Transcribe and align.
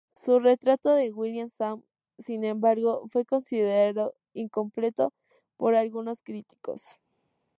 Su 0.15 0.39
retrato 0.39 0.95
de 0.95 1.11
William 1.13 1.47
Shawn, 1.47 1.85
sin 2.17 2.43
embargo, 2.43 3.03
fue 3.09 3.23
considerado 3.23 4.15
incompleto 4.33 5.13
por 5.57 5.75
algunos 5.75 6.23
críticos. 6.23 6.99